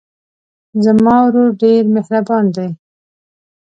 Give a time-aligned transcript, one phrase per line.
[0.83, 2.69] زما ورور ډېر مهربان دی.